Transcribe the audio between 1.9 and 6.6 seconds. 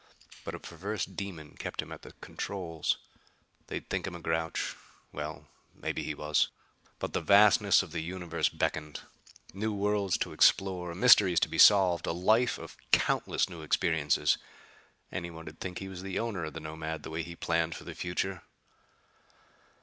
at the controls. They'd think him a grouch. Well, maybe he was!